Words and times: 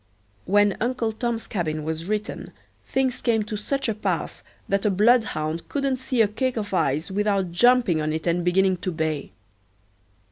When 0.45 0.77
"Uncle 0.81 1.11
Tom's 1.13 1.45
Cabin" 1.45 1.83
was 1.83 2.05
written 2.05 2.53
things 2.87 3.21
came 3.21 3.43
to 3.43 3.55
such 3.55 3.87
a 3.87 3.93
pass 3.93 4.41
that 4.67 4.83
a 4.83 4.89
bloodhound 4.89 5.69
couldn't 5.69 5.97
see 5.97 6.23
a 6.23 6.27
cake 6.27 6.57
of 6.57 6.73
ice 6.73 7.11
without 7.11 7.51
jumping 7.51 8.01
on 8.01 8.11
it 8.11 8.25
and 8.25 8.43
beginning 8.43 8.77
to 8.77 8.91
bay. 8.91 9.31